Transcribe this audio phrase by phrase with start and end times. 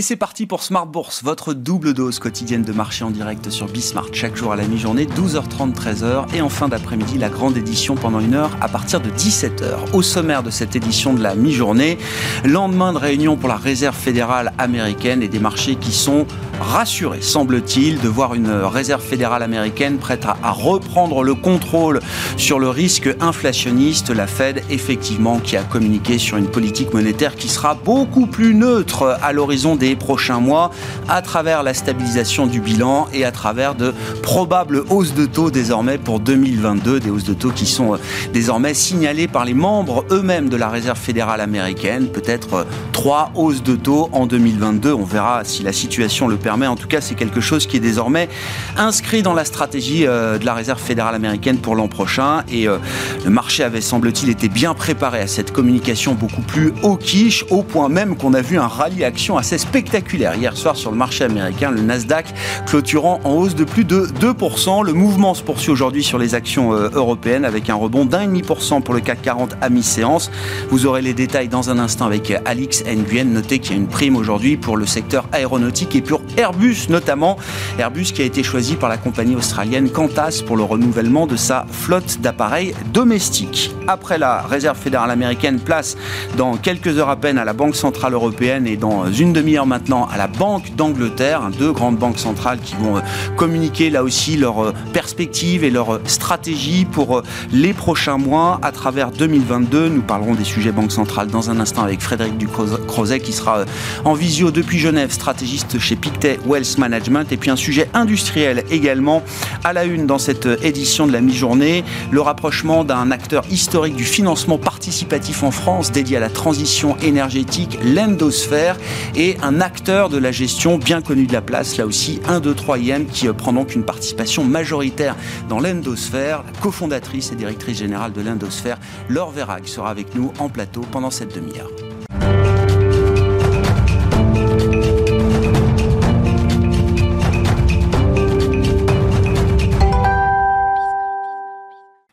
[0.00, 3.66] Et c'est parti pour Smart Bourse, votre double dose quotidienne de marché en direct sur
[3.66, 7.96] Bismart, chaque jour à la mi-journée, 12h30, 13h, et en fin d'après-midi, la grande édition
[7.96, 9.92] pendant une heure à partir de 17h.
[9.92, 11.98] Au sommaire de cette édition de la mi-journée,
[12.46, 16.26] lendemain de réunion pour la Réserve fédérale américaine et des marchés qui sont
[16.60, 22.00] rassurés, semble-t-il, de voir une Réserve fédérale américaine prête à, à reprendre le contrôle
[22.36, 24.10] sur le risque inflationniste.
[24.10, 29.18] La Fed, effectivement, qui a communiqué sur une politique monétaire qui sera beaucoup plus neutre
[29.22, 30.70] à l'horizon des prochains mois
[31.08, 35.98] à travers la stabilisation du bilan et à travers de probables hausses de taux désormais
[35.98, 37.98] pour 2022, des hausses de taux qui sont euh,
[38.32, 42.66] désormais signalées par les membres eux-mêmes de la Réserve fédérale américaine, peut-être
[43.00, 44.92] euh, trois hausses de taux en 2022.
[44.92, 46.66] On verra si la situation le permet.
[46.66, 48.28] En tout cas, c'est quelque chose qui est désormais
[48.76, 52.44] inscrit dans la stratégie euh, de la Réserve fédérale américaine pour l'an prochain.
[52.50, 57.44] Et le marché avait, semble-t-il, été bien préparé à cette communication beaucoup plus au quiche,
[57.50, 60.96] au point même qu'on a vu un rallye action assez spectaculaire hier soir sur le
[60.96, 62.34] marché américain, le Nasdaq
[62.66, 64.84] clôturant en hausse de plus de 2%.
[64.84, 68.42] Le mouvement se poursuit aujourd'hui sur les actions euh, européennes avec un rebond d'un demi
[68.42, 70.30] pour cent pour le CAC 40 à mi-séance.
[70.70, 73.32] Vous aurez les détails dans un instant avec Alix Nguyen.
[73.32, 77.36] Notez qu'il y a une prime aujourd'hui pour le secteur aéronautique et pour Airbus notamment.
[77.78, 81.66] Airbus qui a été choisi par la compagnie australienne Qantas pour le renouvellement de sa
[81.70, 83.72] flotte d'appareils domestiques.
[83.86, 85.96] Après la réserve fédérale américaine, place
[86.36, 90.06] dans quelques heures à peine à la Banque centrale européenne et dans une demi-heure maintenant
[90.06, 93.00] à la Banque d'Angleterre, deux grandes banques centrales qui vont euh,
[93.36, 98.72] communiquer là aussi leurs euh, perspectives et leurs stratégies pour euh, les prochains mois à
[98.72, 99.88] travers 2022.
[99.88, 102.36] Nous parlerons des sujets Banque centrale dans un instant avec Frédéric
[102.80, 103.64] Ducrozet qui sera
[104.04, 109.22] en visio depuis Genève, stratégiste chez Pictet Wealth Management et puis un sujet industriel également
[109.64, 114.04] à la une dans cette édition de la mi-journée, le rapprochement d'un acteur historique du
[114.04, 118.76] financement participatif en France dédié à la transition énergétique, l'endosphère
[119.14, 122.54] et un acteur de la gestion bien connu de la place, là aussi 1, 2,
[122.54, 125.16] 3 IM, qui euh, prend donc une participation majoritaire
[125.48, 126.44] dans l'Endosphère.
[126.60, 131.34] Cofondatrice et directrice générale de l'Endosphère, Laure Verrag, sera avec nous en plateau pendant cette
[131.34, 131.70] demi-heure.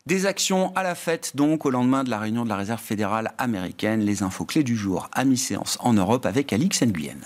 [0.08, 3.34] Des actions à la fête, donc, au lendemain de la réunion de la Réserve fédérale
[3.38, 4.00] américaine.
[4.00, 7.18] Les infos clés du jour à mi-séance en Europe avec Alix Nguyen.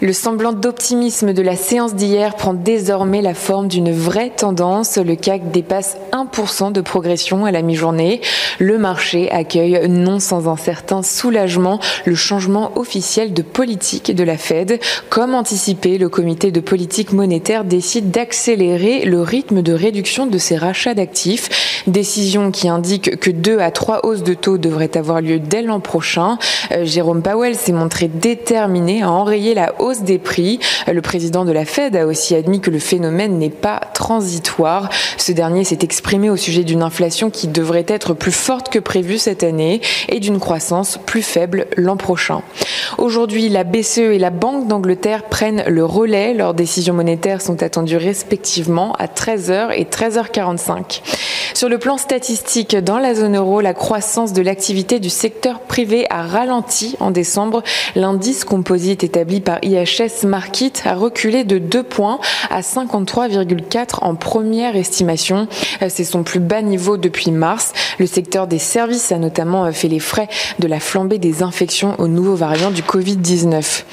[0.00, 4.96] Le semblant d'optimisme de la séance d'hier prend désormais la forme d'une vraie tendance.
[4.96, 8.20] Le CAC dépasse 1% de progression à la mi-journée.
[8.60, 14.36] Le marché accueille non sans un certain soulagement le changement officiel de politique de la
[14.36, 14.78] Fed.
[15.10, 20.56] Comme anticipé, le comité de politique monétaire décide d'accélérer le rythme de réduction de ses
[20.56, 21.82] rachats d'actifs.
[21.88, 25.80] Décision qui indique que deux à trois hausses de taux devraient avoir lieu dès l'an
[25.80, 26.38] prochain.
[26.70, 30.60] Euh, Jérôme Powell s'est montré déterminé à enrayer la hausse des prix.
[30.86, 34.88] Le président de la Fed a aussi admis que le phénomène n'est pas transitoire.
[35.16, 39.18] Ce dernier s'est exprimé au sujet d'une inflation qui devrait être plus forte que prévu
[39.18, 42.42] cette année et d'une croissance plus faible l'an prochain.
[42.98, 46.34] Aujourd'hui, la BCE et la Banque d'Angleterre prennent le relais.
[46.34, 51.00] Leurs décisions monétaires sont attendues respectivement à 13h et 13h45.
[51.54, 56.06] Sur le plan statistique, dans la zone euro, la croissance de l'activité du secteur privé
[56.10, 57.62] a ralenti en décembre.
[57.94, 62.18] L'indice composite établi par IA IHS Market a reculé de 2 points
[62.50, 65.48] à 53,4 en première estimation.
[65.88, 67.72] C'est son plus bas niveau depuis mars.
[67.98, 70.28] Le secteur des services a notamment fait les frais
[70.58, 73.84] de la flambée des infections aux nouveaux variants du Covid-19.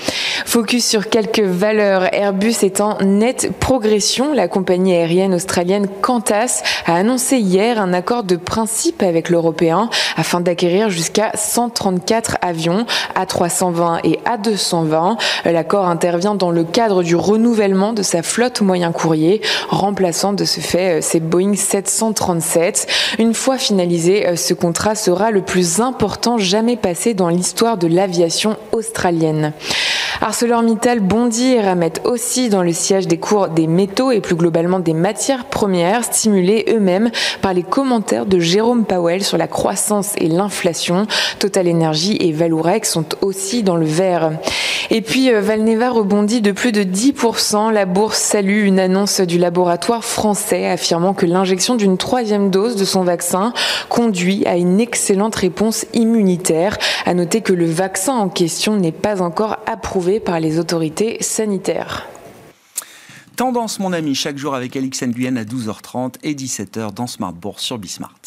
[0.45, 2.13] Focus sur quelques valeurs.
[2.13, 4.33] Airbus est en nette progression.
[4.33, 10.41] La compagnie aérienne australienne Qantas a annoncé hier un accord de principe avec l'Européen afin
[10.41, 12.85] d'acquérir jusqu'à 134 avions
[13.15, 15.17] A320 et A220.
[15.83, 21.01] Intervient dans le cadre du renouvellement de sa flotte moyen courrier, remplaçant de ce fait
[21.01, 22.87] ses euh, Boeing 737.
[23.19, 27.87] Une fois finalisé, euh, ce contrat sera le plus important jamais passé dans l'histoire de
[27.87, 29.53] l'aviation australienne.
[30.21, 34.79] ArcelorMittal bondit et ramène aussi dans le siège des cours des métaux et plus globalement
[34.79, 40.27] des matières premières, stimulés eux-mêmes par les commentaires de Jérôme Powell sur la croissance et
[40.27, 41.05] l'inflation.
[41.39, 44.31] Total Energy et Valourec sont aussi dans le vert.
[44.91, 47.71] Et puis euh, Valneva rebondit de plus de 10%.
[47.71, 52.85] La bourse salue une annonce du laboratoire français affirmant que l'injection d'une troisième dose de
[52.85, 53.53] son vaccin
[53.89, 56.77] conduit à une excellente réponse immunitaire.
[57.05, 62.07] À noter que le vaccin en question n'est pas encore approuvé par les autorités sanitaires.
[63.35, 67.63] Tendance, mon ami, chaque jour avec Alix Nguyen à 12h30 et 17h dans Smart Bourse
[67.63, 68.21] sur Bismart.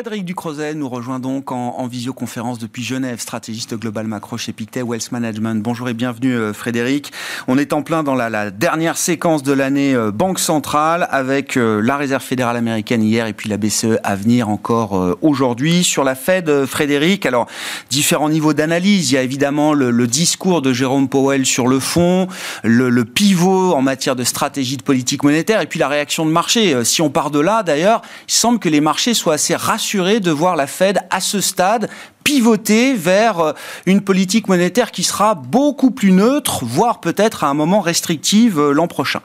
[0.00, 5.12] Frédéric Ducrozet nous rejoint donc en, visioconférence depuis Genève, stratégiste global macro chez Pictet Wealth
[5.12, 5.62] Management.
[5.62, 7.12] Bonjour et bienvenue euh, Frédéric.
[7.48, 11.82] On est en plein dans la, dernière séquence de l'année euh, Banque centrale avec euh,
[11.82, 15.84] la Réserve fédérale américaine hier et puis la BCE à venir encore aujourd'hui.
[15.84, 17.46] Sur la Fed, Frédéric, alors
[17.90, 19.10] différents niveaux d'analyse.
[19.10, 22.26] Il y a évidemment le, discours de Jérôme Powell sur le fond,
[22.64, 26.30] le, le, pivot en matière de stratégie de politique monétaire et puis la réaction de
[26.30, 26.84] marché.
[26.84, 30.30] Si on part de là, d'ailleurs, il semble que les marchés soient assez rassurés de
[30.30, 31.90] voir la Fed à ce stade
[32.22, 33.52] pivoter vers euh,
[33.86, 38.72] une politique monétaire qui sera beaucoup plus neutre, voire peut-être à un moment restrictive euh,
[38.72, 39.20] l'an prochain.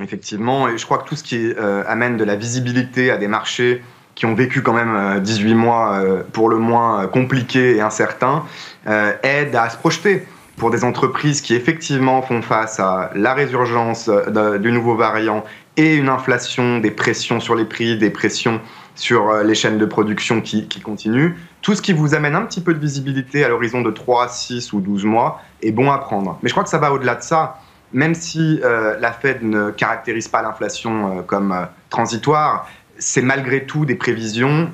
[0.00, 3.28] Effectivement, et je crois que tout ce qui euh, amène de la visibilité à des
[3.28, 3.82] marchés
[4.14, 6.00] qui ont vécu quand même 18 mois
[6.32, 8.44] pour le moins compliqués et incertains,
[9.24, 10.24] aide à se projeter
[10.56, 14.08] pour des entreprises qui effectivement font face à la résurgence
[14.60, 15.44] du nouveau variant
[15.76, 18.60] et une inflation, des pressions sur les prix, des pressions
[18.94, 21.34] sur euh, les chaînes de production qui, qui, continuent.
[21.62, 24.72] Tout ce qui vous amène un petit peu de visibilité à l'horizon de 3, 6
[24.72, 26.38] ou 12 mois est bon à prendre.
[26.42, 27.60] Mais je crois que ça va au-delà de ça.
[27.92, 31.54] Même si euh, la Fed ne caractérise pas l'inflation euh, comme
[31.90, 32.68] transitoire,
[32.98, 34.70] c'est malgré tout des prévisions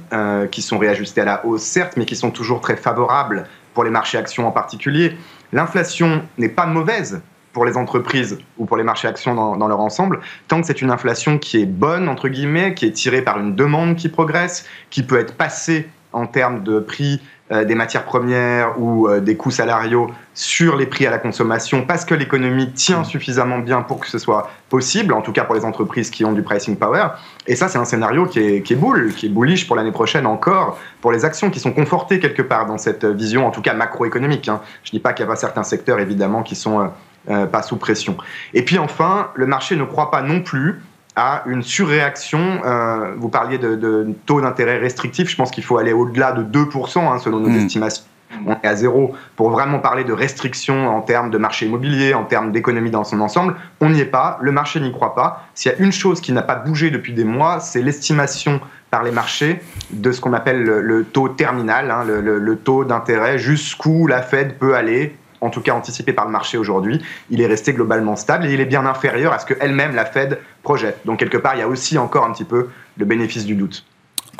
[0.50, 3.88] qui sont réajustées à la hausse, certes, mais qui sont toujours très favorables pour les
[3.88, 5.16] marchés actions en particulier.
[5.54, 10.20] L'inflation n'est pas mauvaise pour les entreprises ou pour les marchés actions dans, leur ensemble,
[10.48, 13.54] tant que c'est une inflation qui est bonne, entre guillemets, qui est tirée par une
[13.54, 17.20] demande qui progresse, qui peut être passée en termes de prix
[17.52, 21.84] euh, des matières premières ou euh, des coûts salariaux sur les prix à la consommation
[21.84, 25.56] parce que l'économie tient suffisamment bien pour que ce soit possible, en tout cas pour
[25.56, 27.08] les entreprises qui ont du pricing power.
[27.48, 30.26] Et ça, c'est un scénario qui est, qui boule, qui est bullish pour l'année prochaine
[30.26, 33.74] encore, pour les actions qui sont confortées quelque part dans cette vision, en tout cas
[33.74, 34.48] macroéconomique.
[34.48, 34.60] Hein.
[34.84, 36.80] Je ne dis pas qu'il n'y a pas certains secteurs, évidemment, qui sont...
[36.80, 36.86] Euh,
[37.28, 38.16] euh, pas sous pression.
[38.54, 40.80] Et puis enfin, le marché ne croit pas non plus
[41.16, 42.62] à une surréaction.
[42.64, 46.98] Euh, vous parliez de, taux d'intérêt restrictif, je pense qu'il faut aller au-delà de 2%
[46.98, 47.56] hein, selon nos mm.
[47.56, 48.04] estimations.
[48.46, 52.24] On est à zéro pour vraiment parler de restrictions en termes de marché immobilier, en
[52.24, 53.56] termes d'économie dans son ensemble.
[53.80, 55.44] On n'y est pas, le marché n'y croit pas.
[55.54, 59.02] S'il y a une chose qui n'a pas bougé depuis des mois, c'est l'estimation par
[59.02, 64.06] les marchés de ce qu'on appelle le, taux terminal, hein, le, le, taux d'intérêt, jusqu'où
[64.06, 67.00] la Fed peut aller en tout cas anticipé par le marché aujourd'hui,
[67.30, 70.04] il est resté globalement stable et il est bien inférieur à ce que elle-même, la
[70.04, 70.98] Fed, projette.
[71.04, 73.84] Donc quelque part, il y a aussi encore un petit peu le bénéfice du doute.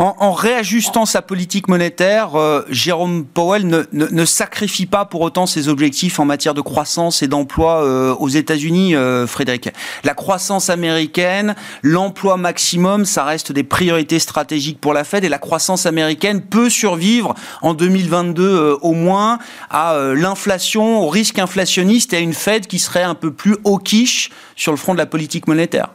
[0.02, 6.18] En, réajustant sa politique monétaire, euh, Jérôme Powell ne, sacrifie pas pour autant ses objectifs
[6.18, 9.68] en matière de croissance et d'emploi euh, aux États-Unis, euh, Frédéric.
[10.02, 15.38] La croissance américaine, l'emploi maximum, ça reste des priorités stratégiques pour la Fed et la
[15.38, 19.38] croissance américaine peut survivre en 2022 au moins
[19.68, 24.30] à l'inflation, au risque inflationniste et à une Fed qui serait un peu plus hawkish
[24.56, 25.90] sur le front de la politique monétaire.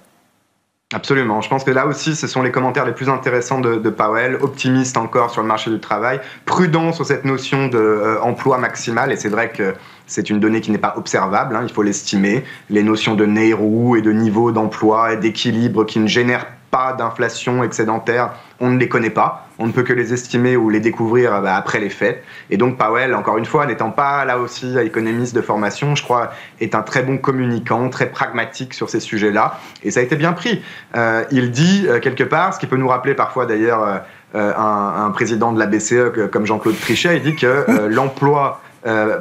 [0.93, 1.41] Absolument.
[1.41, 4.97] Je pense que là aussi, ce sont les commentaires les plus intéressants de, Powell, optimiste
[4.97, 9.29] encore sur le marché du travail, prudent sur cette notion d'emploi euh, maximal, et c'est
[9.29, 9.73] vrai que
[10.07, 12.43] c'est une donnée qui n'est pas observable, hein, il faut l'estimer.
[12.69, 17.63] Les notions de Nehru et de niveau d'emploi et d'équilibre qui ne génèrent pas d'inflation
[17.63, 19.47] excédentaire, on ne les connaît pas.
[19.59, 22.21] On ne peut que les estimer ou les découvrir euh, bah, après les faits.
[22.49, 26.33] Et donc Powell, encore une fois, n'étant pas là aussi économiste de formation, je crois,
[26.59, 29.57] est un très bon communicant, très pragmatique sur ces sujets-là.
[29.83, 30.61] Et ça a été bien pris.
[30.97, 34.01] Euh, il dit euh, quelque part, ce qui peut nous rappeler parfois d'ailleurs
[34.33, 38.59] un, président de la BCE comme Jean-Claude Trichet, il dit que l'emploi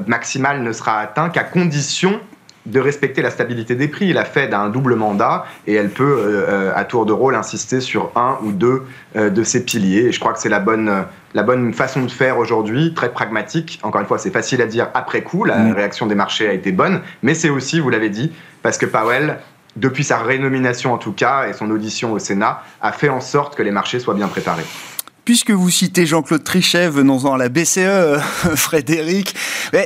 [0.06, 2.20] maximal ne sera atteint qu'à condition
[2.66, 4.12] de respecter la stabilité des prix.
[4.12, 7.80] La Fed a un double mandat et elle peut, euh, à tour de rôle, insister
[7.80, 8.82] sur un ou deux
[9.16, 10.06] euh, de ses piliers.
[10.06, 11.04] Et je crois que c'est la bonne,
[11.34, 13.80] la bonne façon de faire aujourd'hui, très pragmatique.
[13.82, 15.72] Encore une fois, c'est facile à dire après coup, la mm.
[15.72, 19.38] réaction des marchés a été bonne, mais c'est aussi, vous l'avez dit, parce que Powell
[19.76, 23.56] depuis sa rénomination en tout cas et son audition au Sénat, a fait en sorte
[23.56, 24.62] que les marchés soient bien préparés.
[25.24, 28.18] Puisque vous citez Jean-Claude Trichet, venons-en à la BCE,
[28.56, 29.34] Frédéric.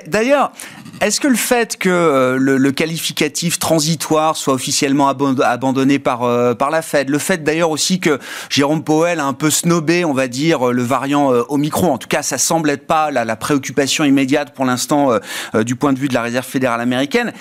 [0.09, 0.53] D'ailleurs,
[1.01, 6.71] est-ce que le fait que euh, le, qualificatif transitoire soit officiellement abandonné par, euh, par
[6.71, 8.19] la Fed, le fait d'ailleurs aussi que
[8.51, 12.09] Jérôme Powell a un peu snobé, on va dire, le variant euh, Omicron, en tout
[12.09, 15.11] cas ça semble être pas la préoccupation immédiate pour l'instant
[15.55, 17.33] du point de vue de la Réserve fédérale américaine,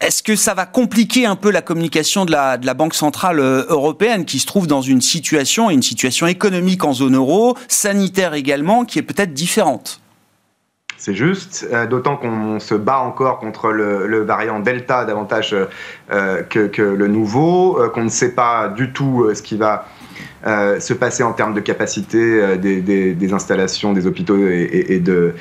[0.00, 4.26] est-ce que ça va compliquer un peu la communication de la, Banque centrale euh, européenne
[4.26, 8.98] qui se trouve dans une situation, une situation économique en zone euro, sanitaire également, qui
[8.98, 10.00] est peut-être différente?
[10.98, 15.56] C'est juste, euh, d'autant qu'on se bat encore contre le, variant Delta davantage
[16.10, 19.86] euh, que, le nouveau, qu'on ne sait pas du tout ce qui va
[20.46, 25.34] euh, se passer en termes de capacité euh, des, installations, des hôpitaux et, de,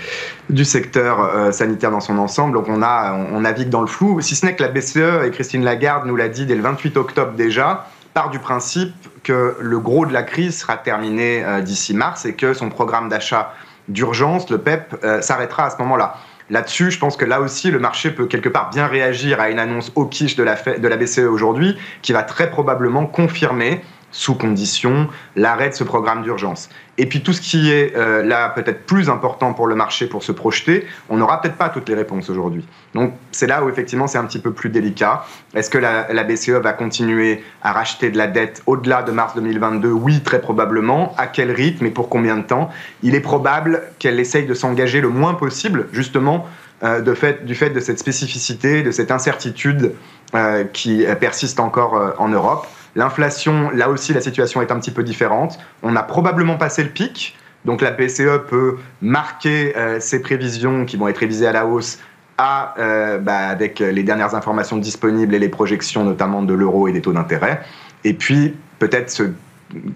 [0.49, 2.53] du secteur euh, sanitaire dans son ensemble.
[2.53, 5.31] Donc on, a, on, navigue dans le flou, si ce n'est que la BCE et
[5.31, 9.79] Christine Lagarde nous l'a dit dès le 28 octobre déjà, part du principe que le
[9.79, 13.53] gros de la crise sera terminé d'ici mars et que son programme d'achat
[13.89, 16.15] d'urgence, le PEP, s'arrêtera à ce moment-là.
[16.49, 19.59] Là-dessus, je pense que là aussi, le marché peut quelque part bien réagir à une
[19.59, 23.81] annonce au quiche de la, de la BCE aujourd'hui, qui va très probablement confirmer
[24.15, 26.69] sous condition, l'arrêt de ce programme d'urgence.
[26.97, 30.23] Et puis tout ce qui est euh, là peut-être plus important pour le marché pour
[30.23, 32.65] se projeter, on n'aura peut-être pas toutes les réponses aujourd'hui.
[32.93, 35.25] Donc c'est là où effectivement c'est un petit peu plus délicat.
[35.53, 39.91] Est-ce que la, BCE va continuer à racheter de la dette au-delà de mars 2022
[39.91, 41.13] Oui, très probablement.
[41.17, 42.69] À quel rythme et pour combien de temps?
[43.03, 46.47] Il est probable qu'elle essaye de s'engager le moins possible justement
[46.83, 49.93] euh, du fait de cette spécificité, de cette incertitude
[50.35, 52.65] euh, qui persiste encore en Europe.
[52.95, 55.59] L'inflation, là aussi, la situation est un petit peu différente.
[55.83, 57.35] On a probablement passé le pic.
[57.65, 61.99] Donc la BCE peut marquer euh, ses prévisions qui vont être révisées à la hausse
[62.39, 67.01] euh, bah, avec les dernières informations disponibles et les projections notamment de l'euro et des
[67.01, 67.61] taux d'intérêt.
[68.03, 69.23] Et puis peut-être se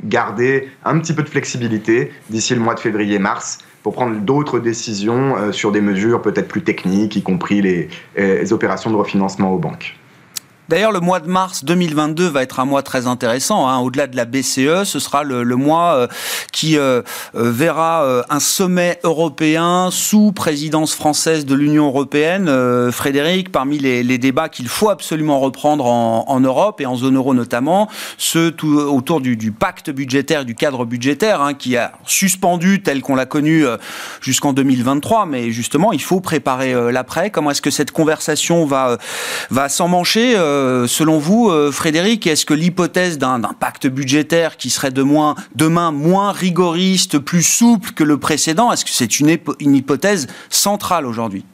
[0.03, 5.37] garder un petit peu de flexibilité d'ici le mois de février-mars pour prendre d'autres décisions
[5.37, 9.95] euh, sur des mesures peut-être plus techniques, y compris les opérations de refinancement aux banques.
[10.69, 13.67] D'ailleurs, le mois de mars 2022 va être un mois très intéressant.
[13.67, 13.79] Hein.
[13.79, 16.07] Au-delà de la BCE, ce sera le, mois euh,
[16.51, 17.01] qui euh,
[17.33, 22.91] euh, verra un sommet européen sous présidence française de l'Union européenne.
[22.91, 27.89] Frédéric, parmi les, débats qu'il faut absolument reprendre en, Europe et en zone euro notamment,
[28.17, 33.15] ceux tout, autour du, pacte budgétaire, du cadre budgétaire, hein, qui a suspendu tel qu'on
[33.15, 33.65] l'a connu
[34.21, 35.25] jusqu'en 2023.
[35.25, 37.31] Mais justement, il faut préparer l'après.
[37.31, 38.99] Comment est-ce que cette conversation va,
[39.49, 44.91] va s'emmancher euh, selon vous, euh, Frédéric, est-ce que l'hypothèse d'un pacte budgétaire qui serait
[44.91, 49.29] demain moins rigoriste, plus souple que le précédent, est-ce que c'est une,
[49.75, 51.45] hypothèse centrale aujourd'hui?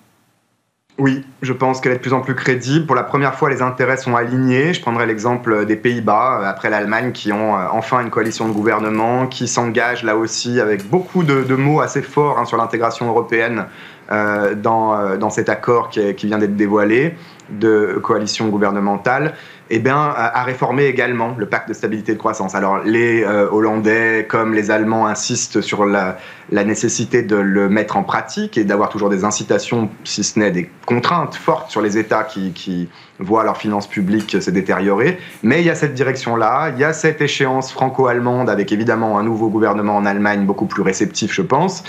[0.98, 2.86] Oui, je pense qu'elle est de plus en plus crédible.
[2.86, 4.74] Pour la première fois, les intérêts sont alignés.
[4.74, 9.28] Je prendrai l'exemple des Pays-Bas, euh, après l'Allemagne, qui ont enfin une coalition de gouvernement,
[9.28, 13.66] qui s'engage là aussi avec beaucoup de, mots assez forts hein, sur l'intégration européenne
[14.10, 17.16] dans, cet accord qui vient d'être dévoilé
[17.50, 19.34] de coalition gouvernementale,
[19.72, 22.54] eh bien, à réformer également le pacte de stabilité et de croissance.
[22.54, 26.18] Alors, les euh, Hollandais comme les Allemands insistent sur la,
[26.52, 30.70] nécessité de le mettre en pratique et d'avoir toujours des incitations, si ce n'est des
[30.86, 35.18] contraintes fortes sur les États qui, qui voient leurs finances publiques se détériorer.
[35.42, 39.24] Mais il y a cette direction-là, il y a cette échéance franco-allemande avec évidemment un
[39.24, 41.84] nouveau gouvernement en Allemagne beaucoup plus réceptif, je pense.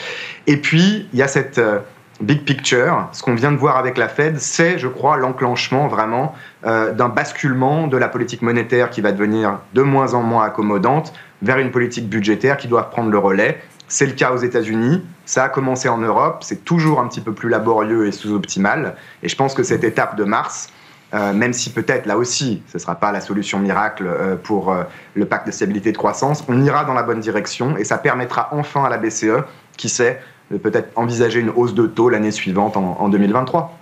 [0.46, 1.58] Et puis, il y a cette...
[1.58, 1.80] Euh,
[2.20, 6.34] big picture, ce qu'on vient de voir avec la Fed, c'est, je crois, l'enclenchement vraiment
[6.64, 11.12] euh, d'un basculement de la politique monétaire qui va devenir de moins en moins accommodante
[11.42, 13.60] vers une politique budgétaire qui doit prendre le relais.
[13.88, 17.32] C'est le cas aux États-Unis, ça a commencé en Europe, c'est toujours un petit peu
[17.32, 18.96] plus laborieux et sous-optimal.
[19.22, 20.72] Et je pense que cette étape de mars,
[21.14, 24.74] euh, même si peut-être là aussi ce ne sera pas la solution miracle euh, pour
[25.14, 27.98] le pacte de stabilité et de croissance, on ira dans la bonne direction et ça
[27.98, 29.44] permettra enfin à la BCE,
[29.76, 33.78] qui sait, peut-être envisager une hausse de taux l'année suivante en, 2023.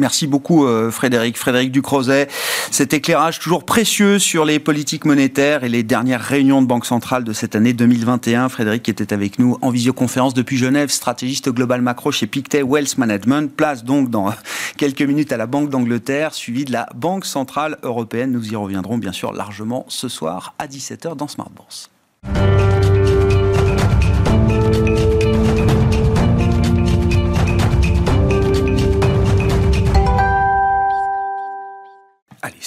[0.00, 1.38] Merci beaucoup euh, Frédéric.
[1.38, 2.26] Frédéric Ducrozet,
[2.72, 7.22] cet éclairage toujours précieux sur les politiques monétaires et les dernières réunions de Banque Centrale
[7.22, 8.48] de cette année 2021.
[8.48, 12.98] Frédéric qui était avec nous en visioconférence depuis Genève, stratégiste global macro chez Pictet Wealth
[12.98, 13.54] Management.
[13.54, 14.32] Place donc dans
[14.76, 18.32] quelques minutes à la Banque d'Angleterre, suivie de la Banque Centrale Européenne.
[18.32, 21.88] Nous y reviendrons bien sûr largement ce soir à 17h dans Smart Bourse.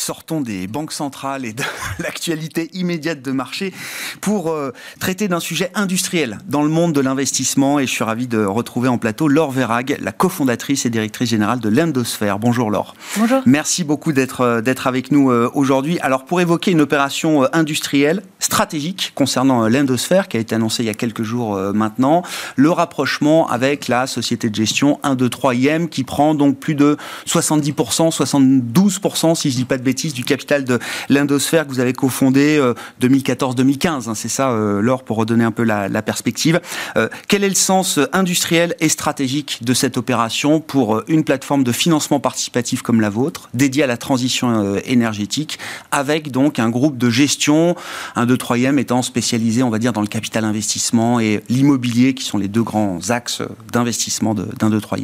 [0.07, 1.63] Sortons des banques centrales et de
[1.99, 3.73] l'actualité immédiate de marché
[4.21, 4.71] pour euh,
[5.01, 7.77] traiter d'un sujet industriel dans le monde de l'investissement.
[7.77, 11.59] Et je suis ravi de retrouver en plateau Laure Verrag, la cofondatrice et directrice générale
[11.59, 12.39] de l'Endosphère.
[12.39, 12.95] Bonjour Laure.
[13.17, 13.41] Bonjour.
[13.45, 15.99] Merci beaucoup d'être euh, d'être avec nous euh, aujourd'hui.
[15.99, 20.89] Alors pour évoquer une opération industrielle stratégique concernant l'Endosphère qui a été annoncée il y
[20.89, 22.23] a quelques jours maintenant,
[22.55, 26.75] le rapprochement avec la société de gestion 1, 2, 3 IM qui prend donc plus
[26.75, 26.95] de
[27.27, 31.93] 70%, 72% si je dis pas de bêtises, du capital de l'Indosphère que vous avez
[31.93, 32.61] cofondé
[33.01, 33.87] 2014-2015.
[33.87, 36.61] Euh, hein, c'est ça, euh, Laure, pour redonner un peu la, perspective.
[36.95, 41.71] Euh, quel est le sens industriel et stratégique de cette opération pour une plateforme de
[41.71, 45.57] financement participatif comme la vôtre, dédiée à la transition énergétique,
[45.91, 47.75] avec donc un groupe de gestion,
[48.15, 52.13] un 2 3 e étant spécialisé, on va dire, dans le capital investissement et l'immobilier,
[52.13, 55.01] qui sont les deux grands axes d'investissement d'un 2 3 e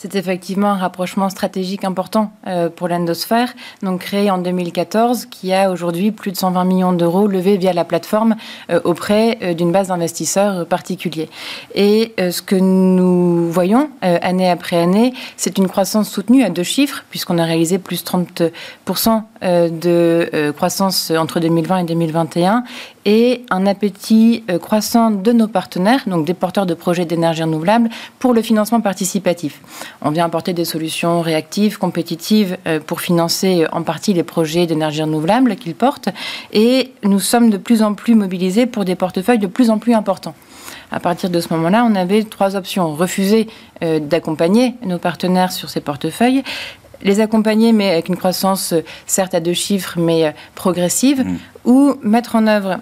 [0.00, 3.52] c'est effectivement un rapprochement stratégique important euh, pour l'endosphère,
[3.82, 7.84] donc créé en 2014, qui a aujourd'hui plus de 120 millions d'euros levés via la
[7.84, 8.36] plateforme
[8.70, 11.28] euh, auprès euh, d'une base d'investisseurs particuliers.
[11.74, 17.04] Et ce que nous voyons année après année, c'est une croissance soutenue à deux chiffres,
[17.10, 22.64] puisqu'on a réalisé plus 30% de croissance entre 2020 et 2021,
[23.04, 27.88] et un appétit croissant de nos partenaires, donc des porteurs de projets d'énergie renouvelable,
[28.18, 29.60] pour le financement participatif.
[30.02, 34.66] On vient apporter des solutions réactives, compétitives euh, pour financer euh, en partie les projets
[34.66, 36.08] d'énergie renouvelable qu'ils portent.
[36.52, 39.94] Et nous sommes de plus en plus mobilisés pour des portefeuilles de plus en plus
[39.94, 40.34] importants.
[40.92, 42.94] À partir de ce moment-là, on avait trois options.
[42.94, 43.48] Refuser
[43.82, 46.42] euh, d'accompagner nos partenaires sur ces portefeuilles,
[47.02, 48.74] les accompagner, mais avec une croissance
[49.06, 51.38] certes à deux chiffres, mais progressive, mmh.
[51.64, 52.80] ou mettre en œuvre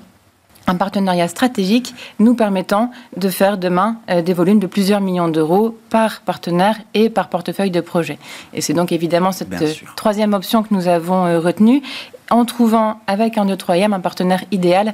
[0.69, 5.77] un partenariat stratégique nous permettant de faire demain euh, des volumes de plusieurs millions d'euros
[5.91, 8.19] par partenaire et par portefeuille de projet.
[8.53, 11.83] Et c'est donc évidemment cette euh, troisième option que nous avons euh, retenue
[12.31, 14.93] en trouvant avec un 2 3 un partenaire idéal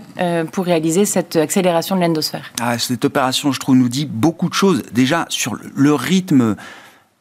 [0.52, 2.52] pour réaliser cette accélération de l'endosphère.
[2.60, 4.84] Ah, cette opération, je trouve, nous dit beaucoup de choses.
[4.92, 6.54] Déjà, sur le rythme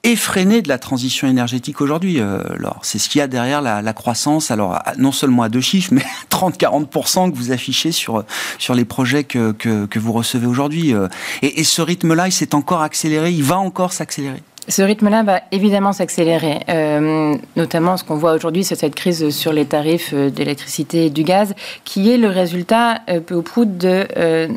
[0.04, 2.20] effréné de la transition énergétique aujourd'hui.
[2.20, 2.40] Euh,
[2.82, 4.52] c'est ce qu'il y a derrière la, croissance.
[4.52, 8.24] Alors, non seulement à deux chiffres, mais 30-40% que vous affichez sur
[8.60, 10.94] sur les projets que que, que vous recevez aujourd'hui.
[10.94, 11.08] Euh.
[11.42, 13.32] Et, et ce rythme-là, il s'est encore accéléré.
[13.32, 14.44] Il va encore s'accélérer?
[14.70, 16.62] Ce rythme-là va évidemment s'accélérer.
[16.70, 21.10] Euh, notamment, ce qu'on voit aujourd'hui, c'est cette crise sur les tarifs euh, d'électricité et
[21.10, 21.54] du gaz,
[21.84, 24.08] qui est le résultat euh, peu ou prou de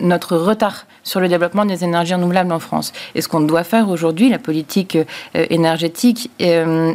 [0.01, 2.93] notre retard sur le développement des énergies renouvelables en France.
[3.15, 4.99] Et ce qu'on doit faire aujourd'hui, la politique
[5.35, 6.31] énergétique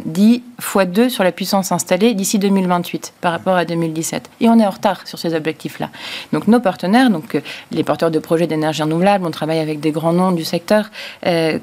[0.04, 4.30] dit x2 sur la puissance installée d'ici 2028 par rapport à 2017.
[4.40, 5.88] Et on est en retard sur ces objectifs-là.
[6.32, 7.40] Donc nos partenaires, donc
[7.70, 10.90] les porteurs de projets d'énergie renouvelable, on travaille avec des grands noms du secteur,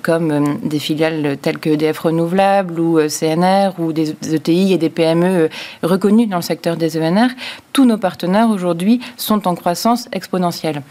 [0.01, 4.89] comme des filiales tels que EDF Renouvelable ou euh, CNR ou des ETI et des
[4.89, 5.47] PME euh,
[5.83, 7.29] reconnus dans le secteur des ENR,
[7.73, 10.81] tous nos partenaires aujourd'hui sont en croissance exponentielle.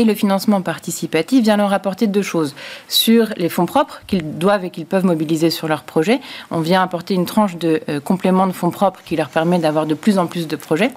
[0.00, 2.54] Et le financement participatif vient leur apporter deux choses.
[2.88, 6.82] Sur les fonds propres qu'ils doivent et qu'ils peuvent mobiliser sur leurs projets, on vient
[6.82, 10.18] apporter une tranche de euh, complément de fonds propres qui leur permet d'avoir de plus
[10.18, 10.90] en plus de projets.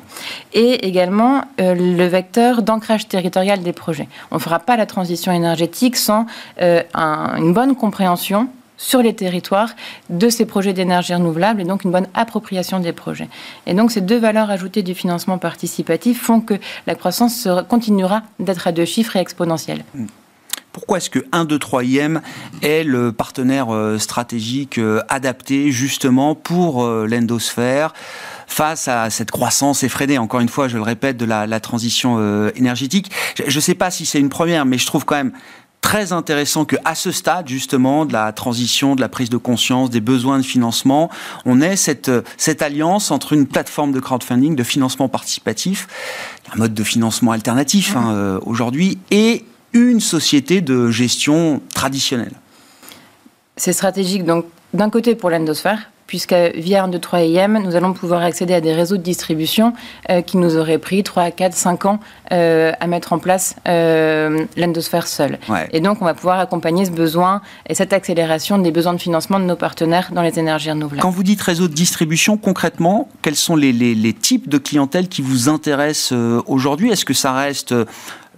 [0.53, 4.07] Et également le vecteur d'ancrage territorial des projets.
[4.31, 6.25] On ne fera pas la transition énergétique sans
[6.57, 8.47] une bonne compréhension
[8.83, 9.69] sur les territoires
[10.09, 13.29] de ces projets d'énergie renouvelable et donc une bonne appropriation des projets.
[13.65, 18.67] Et donc ces deux valeurs ajoutées du financement participatif font que la croissance continuera d'être
[18.67, 19.83] à deux chiffres et exponentielle.
[20.73, 22.21] Pourquoi est-ce que 1, 2, 3 IM
[22.63, 27.93] est le partenaire euh, stratégique euh, adapté justement pour euh, l'endosphère
[28.47, 33.11] face à cette croissance effrénée, encore une fois, je le répète, de la, transition énergétique?
[33.47, 35.31] Je ne sais pas si c'est une première, mais je trouve quand même
[35.83, 39.91] très intéressant que à ce stade justement de la transition, de la prise de conscience,
[39.91, 41.11] des besoins de financement,
[41.45, 45.87] on ait cette, cette alliance entre une plateforme de crowdfunding, de financement participatif,
[46.51, 52.33] un mode de financement alternatif hein, euh, aujourd'hui, et une société de gestion traditionnelle.
[53.57, 57.91] C'est stratégique donc d'un côté pour l'endosphère, puisque via 1, 2, 3 IM, nous allons
[57.91, 59.73] pouvoir accéder à des réseaux de distribution
[60.11, 61.99] euh, qui nous auraient pris 3, 4, 5 ans
[62.31, 65.39] euh, à mettre en place euh, l'endosphère seule.
[65.71, 69.39] Et donc, on va pouvoir accompagner ce besoin et cette accélération des besoins de financement
[69.39, 71.01] de nos partenaires dans les énergies renouvelables.
[71.01, 75.23] Quand vous dites réseau de distribution, concrètement, quels sont les, les types de clientèle qui
[75.23, 76.13] vous intéressent
[76.45, 76.91] aujourd'hui?
[76.91, 77.73] Est-ce que ça reste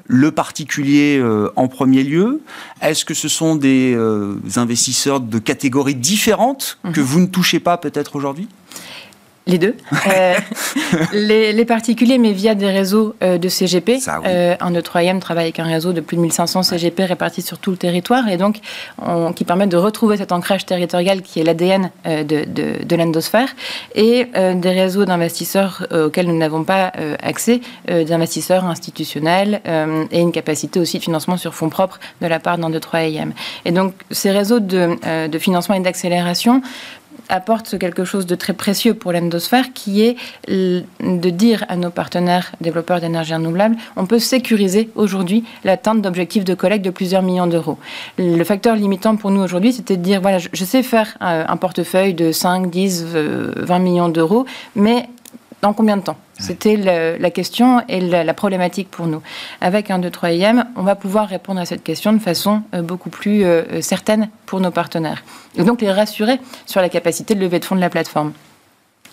[0.07, 2.41] le particulier euh, en premier lieu
[2.81, 7.05] Est-ce que ce sont des euh, investisseurs de catégories différentes que mhm.
[7.05, 8.47] vous ne touchez pas peut-être aujourd'hui?
[9.47, 9.75] Les deux.
[10.07, 10.35] Euh,
[11.13, 13.99] les, particuliers, mais via des réseaux euh, de CGP.
[13.99, 17.41] Ça, euh, un de troisième travaille avec un réseau de plus de 1500 CGP répartis
[17.41, 18.59] sur tout le territoire et donc
[19.35, 23.49] qui permettent de retrouver cet ancrage territorial qui est l'ADN de, de, l'endosphère
[23.93, 29.61] et des réseaux d'investisseurs auxquels nous n'avons pas accès, d'investisseurs institutionnels
[30.11, 33.01] et une capacité aussi de financement sur fonds propres de la part d'un de 3
[33.01, 33.33] IM.
[33.65, 36.61] Et donc ces réseaux de, de financement et d'accélération
[37.29, 40.15] apporte quelque chose de très précieux pour l'endosphère, qui est
[40.47, 46.53] de dire à nos partenaires développeurs d'énergie renouvelable, on peut sécuriser aujourd'hui l'atteinte d'objectifs de
[46.53, 47.77] collecte de plusieurs millions d'euros.
[48.17, 51.57] Le facteur limitant pour nous aujourd'hui, c'était de dire, voilà, je sais faire euh, un
[51.57, 55.07] portefeuille de 5, 10, 20 millions d'euros, mais
[55.61, 59.21] dans combien de temps C'était la, question et la, problématique pour nous.
[59.61, 63.43] Avec un 2-3IM, on va pouvoir répondre à cette question de façon euh, beaucoup plus
[63.43, 65.23] euh, certaine pour nos partenaires.
[65.57, 68.33] Et donc les rassurer sur la capacité de levée de fonds de la plateforme.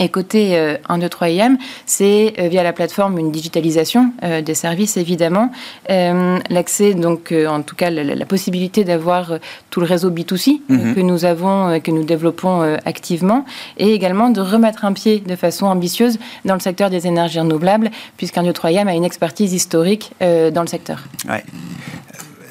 [0.03, 4.55] Et côté 1, 2, 3 IM, c'est euh, via la plateforme une digitalisation euh, des
[4.55, 5.53] services, évidemment.
[5.91, 9.38] Euh, l'accès, donc, en tout cas, la, possibilité d'avoir
[9.71, 10.95] tout le réseau B2C mhm.
[10.95, 13.45] que nous avons, que nous développons activement,
[13.79, 17.91] et également de remettre un pied de façon ambitieuse dans le secteur des énergies renouvelables,
[18.17, 21.05] puisqu'un 2, 3 IM a une expertise historique dans le secteur.
[21.29, 21.45] Ouais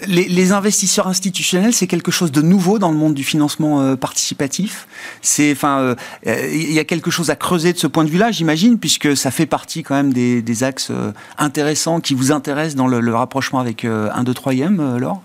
[0.08, 4.88] les, investisseurs institutionnels, c'est quelque chose de nouveau dans le monde du financement euh, participatif.
[5.22, 5.96] C'est, enfin,
[6.28, 9.16] euh, il y a quelque chose à creuser de ce point de vue-là, j'imagine, puisque
[9.16, 13.60] ça fait partie quand même des, axes euh, intéressants qui vous intéressent dans le, rapprochement
[13.60, 15.22] avec 1, 2, 3 e Laure?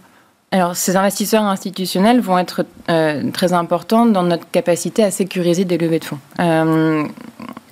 [0.52, 2.64] Alors, ces investisseurs institutionnels vont être
[3.32, 6.18] très importants dans notre capacité à sécuriser des levées de fonds.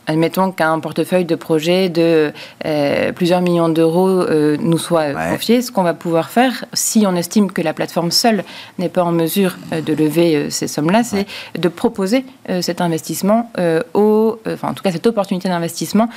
[0.07, 2.33] Admettons qu'un portefeuille de projets de
[2.67, 5.63] euh, plusieurs millions d'euros euh, nous soit confié.
[5.63, 8.45] Ce qu'on va pouvoir faire, si on estime que la plateforme seule
[8.79, 11.27] n'est pas en mesure euh, de lever ces sommes-là, c'est
[11.59, 12.25] de proposer
[12.61, 13.51] cet investissement
[13.95, 16.09] au, enfin en tout cas cette opportunité d'investissement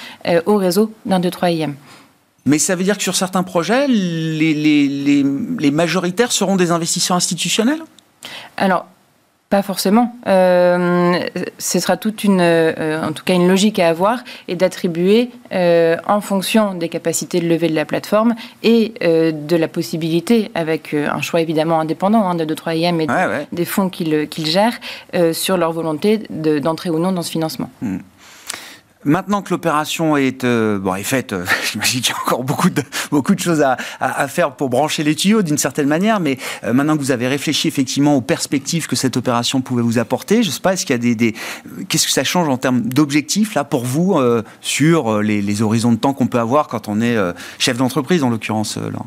[0.46, 1.76] au réseau d'un, deux, trois IM.
[2.46, 5.24] Mais ça veut dire que sur certains projets, les, les,
[5.60, 7.82] les majoritaires seront des investisseurs institutionnels?
[8.58, 8.86] Alors,
[9.50, 10.14] pas forcément.
[10.28, 11.20] Euh,
[11.58, 15.96] ce sera toute une, euh, en tout cas une logique à avoir et d'attribuer euh,
[16.06, 21.22] en fonction des capacités de levée de la plateforme et de la possibilité, avec un
[21.22, 23.08] choix évidemment indépendant hein, de 2-3 IM et
[23.52, 24.80] des fonds qu'ils gèrent,
[25.32, 27.70] sur leur volonté d'entrer ou non dans ce financement.
[27.82, 27.98] Hmm.
[29.06, 32.70] Maintenant que l'opération est, euh, bon, est faite, euh, j'imagine qu'il y a encore beaucoup
[32.70, 32.82] de,
[33.12, 36.74] beaucoup de choses à, à, faire pour brancher les tuyaux d'une certaine manière, mais euh,
[36.74, 40.48] maintenant que vous avez réfléchi effectivement aux perspectives que cette opération pouvait vous apporter, je
[40.48, 41.36] ne sais pas, est-ce qu'il y a des, des
[41.88, 44.20] qu'est-ce que ça change en termes d'objectifs là pour vous
[44.62, 47.18] sur les, horizons de temps qu'on peut avoir quand on est
[47.60, 49.00] chef d'entreprise en l'occurrence là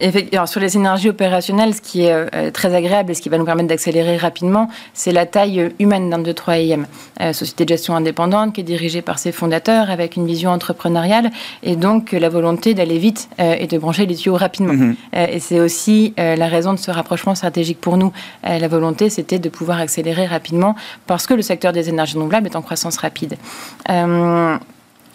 [0.00, 3.38] alors, sur les énergies opérationnelles, ce qui est euh, très agréable et ce qui va
[3.38, 6.86] nous permettre d'accélérer rapidement, c'est la taille humaine d'un 2-3 IM.
[7.20, 11.30] Euh, société de gestion indépendante qui est dirigée par ses fondateurs avec une vision entrepreneuriale
[11.62, 14.72] et donc la volonté d'aller vite euh, et de brancher les tuyaux rapidement.
[14.72, 14.96] Mhm.
[15.12, 18.12] et c'est aussi la raison de ce rapprochement stratégique pour nous.
[18.42, 20.74] la volonté, c'était de pouvoir accélérer rapidement
[21.06, 23.36] parce que le secteur des énergies renouvelables est en croissance rapide.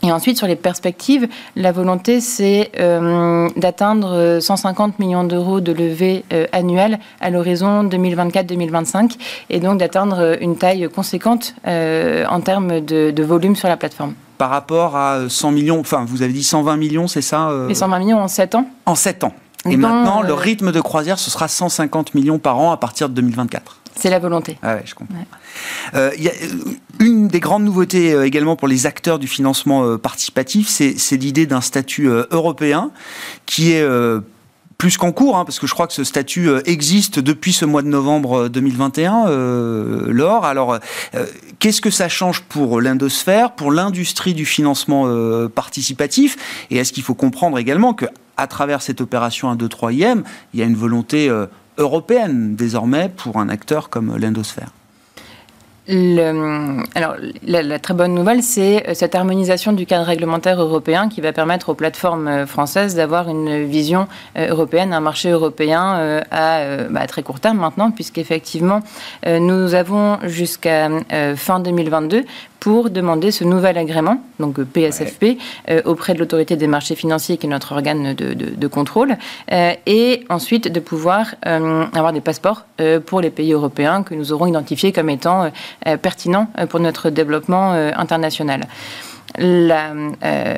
[0.03, 6.23] Et ensuite, sur les perspectives, la volonté, c'est euh, d'atteindre 150 millions d'euros de levée
[6.31, 9.17] euh, annuelle à l'horizon 2024-2025,
[9.49, 14.13] et donc d'atteindre une taille conséquente euh, en termes de, volume sur la plateforme.
[14.38, 17.99] Par rapport à 100 millions, enfin, vous avez dit 120 millions, c'est ça Les 120
[17.99, 19.33] millions en 7 ans En 7 ans.
[19.65, 23.15] Et maintenant, le rythme de croisière, ce sera 150 millions par an à partir de
[23.15, 23.78] 2024.
[23.99, 24.57] C'est la volonté.
[24.62, 25.15] Ah ouais, je comprends.
[25.93, 29.97] Euh, y a euh, une des grandes nouveautés euh, également pour les acteurs du financement
[29.97, 32.91] participatif, c'est l'idée d'un statut européen
[33.45, 33.85] qui est
[34.77, 37.81] plus qu'en cours, hein, parce que je crois que ce statut existe depuis ce mois
[37.81, 40.45] de novembre 2021, euh, Laure.
[40.45, 40.79] Alors,
[41.59, 45.05] qu'est-ce que ça change pour l'indosphère, pour l'industrie du financement
[45.49, 46.38] participatif?
[46.69, 48.05] Et est-ce qu'il faut comprendre également que
[48.38, 51.29] à travers cette opération 1, 2, 3 IM, il y a une volonté
[51.79, 54.69] européenne désormais pour un acteur comme l'Endosphère
[55.89, 57.15] alors,
[57.47, 61.69] la, très bonne nouvelle, c'est euh, cette harmonisation du cadre réglementaire européen qui va permettre
[61.69, 67.23] aux plateformes euh, françaises d'avoir une vision euh, européenne, un marché européen à, bah, très
[67.23, 68.81] court terme maintenant, puisqu'effectivement,
[69.25, 70.89] nous avons jusqu'à
[71.35, 72.25] fin 2022
[72.59, 75.37] pour demander ce nouvel agrément, donc PSFP,
[75.85, 79.15] auprès de l'autorité des marchés financiers, qui est notre organe de, contrôle,
[79.51, 82.65] et ensuite de pouvoir avoir des passeports
[83.05, 85.51] pour les pays européens que nous aurons identifiés comme étant
[85.87, 88.67] euh, pertinent euh, pour notre développement euh, international.
[89.37, 89.93] La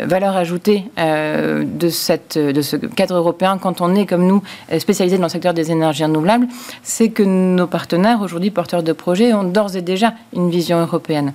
[0.05, 4.41] valeur ajoutée de, cette, de ce cadre européen quand on est, comme nous,
[4.79, 6.47] spécialisé dans le secteur des énergies renouvelables,
[6.81, 11.33] c'est que nos partenaires, aujourd'hui porteurs de projets, ont d'ores et déjà une vision européenne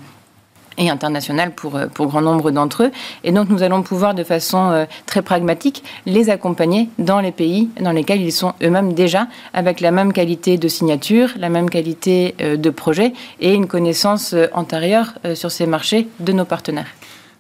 [0.79, 2.91] et internationale pour, euh, pour grand nombre d'entre eux.
[3.25, 7.69] Et donc nous allons pouvoir de façon euh, très pragmatique les accompagner dans les pays
[7.81, 12.35] dans lesquels ils sont eux-mêmes déjà avec la même qualité de signature, la même qualité
[12.41, 16.87] euh, de projet et une connaissance antérieure sur ces marchés de nos partenaires.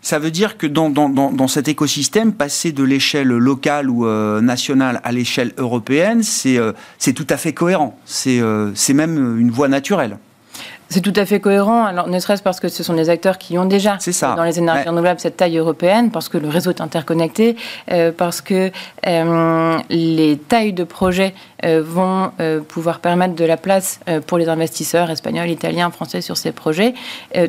[0.02, 4.06] Ça veut dire que dans, dans, dans, cet écosystème, passer de l'échelle locale ou
[4.40, 6.58] nationale à l'échelle européenne, c'est
[6.98, 7.98] c'est tout à fait cohérent.
[8.04, 8.40] C'est
[8.74, 10.18] c'est même une voie naturelle.
[10.88, 13.58] C'est tout à fait cohérent, alors ne serait-ce parce que ce sont des acteurs qui
[13.58, 17.56] ont déjà dans les énergies renouvelables cette taille européenne, parce que le réseau est interconnecté,
[17.90, 18.70] euh, parce que
[19.06, 22.32] euh, les tailles de projets vont
[22.68, 26.94] pouvoir permettre de la place pour les investisseurs espagnols, italiens, français sur ces projets,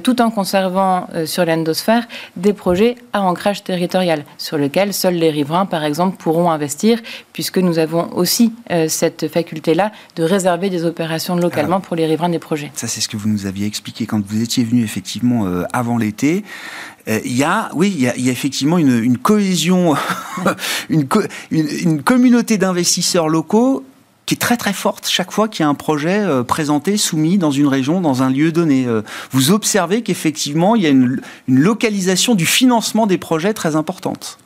[0.04, 5.66] tout en conservant sur l'endosphère des projets à ancrage territorial sur lesquels seuls les riverains,
[5.66, 7.00] par exemple, pourront investir,
[7.34, 8.54] puisque nous avons aussi
[8.88, 12.72] cette faculté-là de réserver des opérations localement pour les riverains des projets.
[12.76, 16.44] Ça, c'est ce que vous nous aviez expliqué quand vous étiez venu effectivement avant l'été.
[17.08, 19.96] Euh, il y a, oui, il y a, effectivement une, cohésion,
[20.90, 23.84] une, communauté d'investisseurs locaux
[24.26, 27.38] qui est très très forte chaque fois qu'il y a un projet euh, présenté, soumis
[27.38, 28.86] dans une région, dans un lieu donné.
[28.86, 34.38] Euh, vous observez qu'effectivement, il y a une, localisation du financement des projets très importante.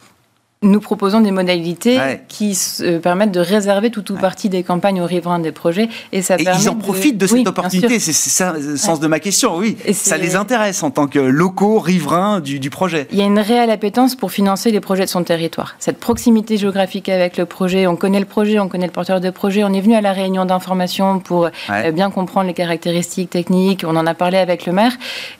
[0.64, 1.98] Nous proposons des modalités
[2.28, 5.90] qui se permettent de réserver tout ou partie des campagnes aux riverains des projets.
[6.12, 7.98] Et, ça ils en profitent de cette opportunité.
[7.98, 9.76] C'est ça le sens de ma question, oui.
[9.92, 13.08] ça les intéresse en tant que locaux, riverains du, projet.
[13.12, 15.76] Il y a une réelle appétence pour financer les projets de son territoire.
[15.80, 19.32] Cette proximité géographique avec le projet, on connaît le projet, on connaît le porteur de
[19.32, 23.84] projet, on est venu à la réunion d'information pour euh, bien comprendre les caractéristiques techniques,
[23.84, 24.94] on en a parlé avec le maire.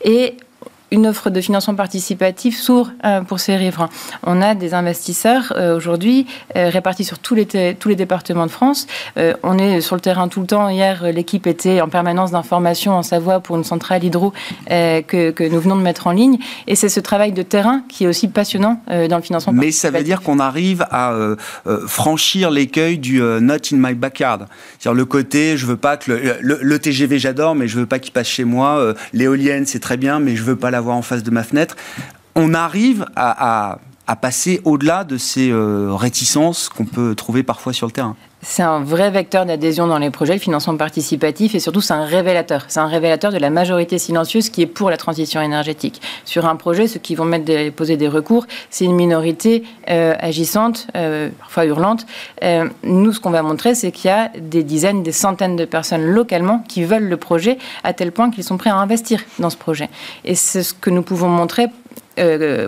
[0.04, 0.34] Et
[0.92, 3.88] une offre de financement participatif s'ouvre euh, pour ces riverains.
[4.24, 8.50] On a des investisseurs euh, aujourd'hui euh, répartis sur tous les, tous les départements de
[8.50, 8.86] France.
[9.42, 10.68] on est sur le terrain tout le temps.
[10.68, 14.32] Hier, l'équipe était en permanence d'information en Savoie pour une centrale hydro
[14.68, 16.38] que, que, nous venons de mettre en ligne.
[16.66, 19.90] Et c'est ce travail de terrain qui est aussi passionnant dans le financement Mais ça
[19.90, 21.14] veut dire qu'on arrive à
[21.86, 24.46] franchir l'écueil du not in my backyard.
[24.78, 27.98] C'est-à-dire le côté, je veux pas que le, le, TGV j'adore, mais je veux pas
[27.98, 28.94] qu'il passe chez moi.
[29.12, 31.76] L'éolienne c'est très bien, mais je veux pas la en face de ma fenêtre.
[32.34, 33.78] On arrive à,
[34.20, 38.14] passer au-delà de ces euh, réticences qu'on peut trouver parfois sur le terrain.
[38.44, 42.04] C'est un vrai vecteur d'adhésion dans les projets, le financement participatif, et surtout c'est un
[42.04, 42.64] révélateur.
[42.66, 46.02] C'est un révélateur de la majorité silencieuse qui est pour la transition énergétique.
[46.24, 50.88] Sur un projet, ceux qui vont mettre poser des recours, c'est une minorité euh, agissante,
[50.96, 52.04] euh, parfois hurlante.
[52.42, 55.64] Euh, nous, ce qu'on va montrer, c'est qu'il y a des dizaines, des centaines de
[55.64, 59.50] personnes localement qui veulent le projet à tel point qu'ils sont prêts à investir dans
[59.50, 59.88] ce projet.
[60.24, 61.68] Et c'est ce que nous pouvons montrer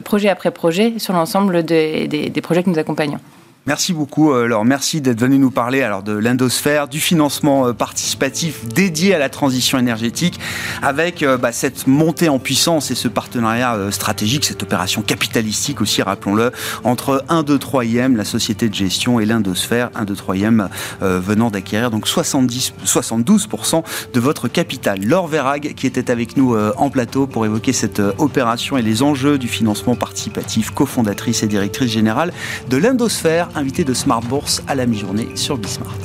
[0.04, 3.18] projet après projet sur l'ensemble des projets que nous accompagnons.
[3.66, 4.66] Merci beaucoup, euh, Laure.
[4.66, 9.30] Merci d'être venu nous parler alors de l'indosphère, du financement euh, participatif dédié à la
[9.30, 10.38] transition énergétique,
[10.82, 16.02] avec euh, bah, cette montée en puissance et ce partenariat stratégique, cette opération capitalistique aussi,
[16.02, 20.36] rappelons-le, entre 1, 2, 3 IM, la société de gestion, et l'indosphère, 1, 2, 3
[20.36, 20.68] IM,
[21.00, 25.02] venant d'acquérir donc 70, 72% de votre capital.
[25.02, 29.38] Laure Verrag, qui était avec nous en plateau pour évoquer cette opération et les enjeux
[29.38, 32.32] du financement participatif, cofondatrice et directrice générale
[32.68, 35.98] de l'indosphère invité de Smart Bourse à la mi-journée sur Bismart.